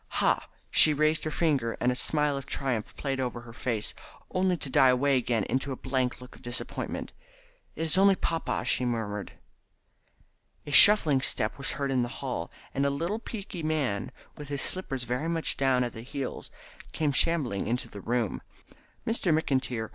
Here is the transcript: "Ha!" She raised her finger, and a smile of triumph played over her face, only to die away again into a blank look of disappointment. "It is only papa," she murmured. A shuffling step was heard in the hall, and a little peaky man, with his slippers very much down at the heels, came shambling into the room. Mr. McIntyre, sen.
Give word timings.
"Ha!" 0.13 0.47
She 0.71 0.95
raised 0.95 1.25
her 1.25 1.29
finger, 1.29 1.77
and 1.79 1.91
a 1.91 1.95
smile 1.95 2.35
of 2.35 2.47
triumph 2.47 2.95
played 2.97 3.19
over 3.19 3.41
her 3.41 3.53
face, 3.53 3.93
only 4.31 4.57
to 4.57 4.67
die 4.67 4.89
away 4.89 5.15
again 5.15 5.43
into 5.43 5.71
a 5.71 5.75
blank 5.77 6.19
look 6.19 6.35
of 6.35 6.41
disappointment. 6.41 7.13
"It 7.75 7.83
is 7.83 7.99
only 7.99 8.15
papa," 8.15 8.65
she 8.65 8.83
murmured. 8.83 9.33
A 10.65 10.71
shuffling 10.71 11.21
step 11.21 11.55
was 11.59 11.73
heard 11.73 11.91
in 11.91 12.01
the 12.01 12.07
hall, 12.23 12.49
and 12.73 12.83
a 12.83 12.89
little 12.89 13.19
peaky 13.19 13.61
man, 13.61 14.11
with 14.35 14.49
his 14.49 14.63
slippers 14.63 15.03
very 15.03 15.29
much 15.29 15.55
down 15.55 15.83
at 15.83 15.93
the 15.93 16.01
heels, 16.01 16.49
came 16.93 17.11
shambling 17.11 17.67
into 17.67 17.87
the 17.87 18.01
room. 18.01 18.41
Mr. 19.05 19.31
McIntyre, 19.31 19.83
sen. 19.89 19.89